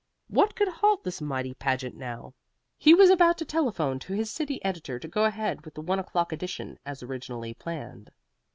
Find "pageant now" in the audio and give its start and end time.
1.53-2.33